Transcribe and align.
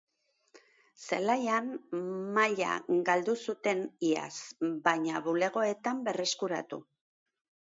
Zelaian 1.07 1.67
maila 2.37 2.71
galdu 3.11 3.35
zuten 3.45 3.83
iaz, 4.09 4.33
baina 4.89 5.23
bulegoetan 5.29 6.01
berreskuratu. 6.09 6.83